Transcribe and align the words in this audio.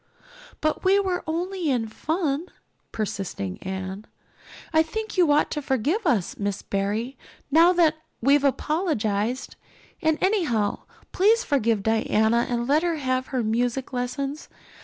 "But 0.61 0.83
we 0.83 0.99
were 0.99 1.23
only 1.27 1.69
in 1.69 1.87
fun," 1.87 2.47
persisted 2.91 3.59
Anne. 3.61 4.07
"I 4.73 4.81
think 4.81 5.15
you 5.15 5.31
ought 5.31 5.51
to 5.51 5.61
forgive 5.61 6.07
us, 6.07 6.39
Miss 6.39 6.63
Barry, 6.63 7.19
now 7.51 7.71
that 7.73 7.97
we've 8.19 8.43
apologized. 8.43 9.57
And 10.01 10.17
anyhow, 10.19 10.85
please 11.11 11.43
forgive 11.43 11.83
Diana 11.83 12.47
and 12.49 12.67
let 12.67 12.81
her 12.81 12.95
have 12.95 13.27
her 13.27 13.43
music 13.43 13.93
lessons. 13.93 14.49